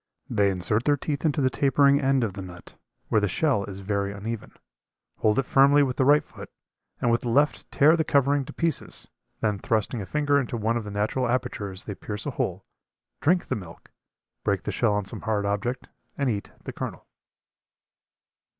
[0.31, 2.75] They insert their teeth into the tapering end of the nut,
[3.09, 4.53] where the shell is very uneven,
[5.19, 6.49] hold it firmly with the right foot,
[6.99, 9.09] and with the left tear the covering to pieces.
[9.41, 12.65] Then thrusting a finger into one of the natural apertures they pierce a hole,
[13.19, 13.91] drink the milk,
[14.43, 15.87] break the shell on some hard object
[16.17, 17.05] and eat the kernel.